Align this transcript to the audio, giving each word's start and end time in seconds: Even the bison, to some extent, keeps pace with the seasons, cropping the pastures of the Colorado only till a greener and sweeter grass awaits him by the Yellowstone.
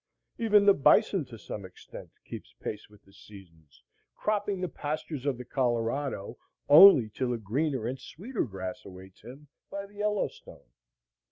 Even 0.39 0.65
the 0.65 0.73
bison, 0.73 1.25
to 1.25 1.37
some 1.37 1.63
extent, 1.63 2.09
keeps 2.25 2.55
pace 2.59 2.89
with 2.89 3.03
the 3.05 3.13
seasons, 3.13 3.83
cropping 4.15 4.59
the 4.59 4.67
pastures 4.67 5.27
of 5.27 5.37
the 5.37 5.45
Colorado 5.45 6.39
only 6.67 7.07
till 7.11 7.33
a 7.33 7.37
greener 7.37 7.85
and 7.85 7.99
sweeter 7.99 8.43
grass 8.45 8.83
awaits 8.83 9.21
him 9.21 9.47
by 9.69 9.85
the 9.85 9.97
Yellowstone. 9.97 10.71